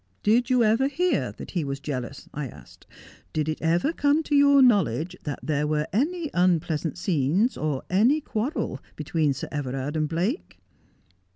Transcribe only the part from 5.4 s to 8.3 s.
there were any unpleasant scenes, or any